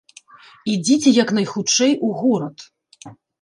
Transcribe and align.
Ідзіце 0.75 1.09
як 1.17 1.33
найхутчэй 1.39 1.93
у 2.09 2.11
горад. 2.23 2.57